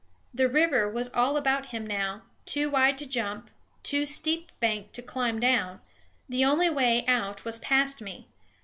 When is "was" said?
0.89-1.13, 7.45-7.59